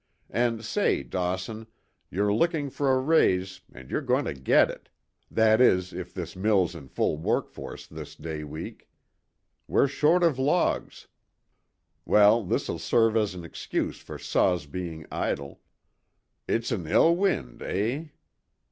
[0.31, 1.67] And say, Dawson,
[2.09, 4.89] you're looking for a raise, and you're going to get it,
[5.29, 8.89] that is if this mill's in full work this day week.
[9.67, 11.07] We're short of logs
[12.03, 15.61] well, this'll serve as an excuse for saws being idle.
[16.47, 18.05] 'It's an ill wind,' eh?